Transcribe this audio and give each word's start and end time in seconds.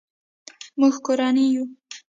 مونږ 0.79 0.93
کورنۍ 1.05 1.45
یو 1.55 1.63